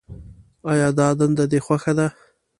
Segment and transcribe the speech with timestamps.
[0.71, 2.07] آیا دا دنده دې خوښه ده.